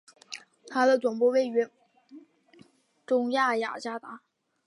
[0.67, 1.69] 它的总部位于
[3.05, 4.23] 中亚雅加达。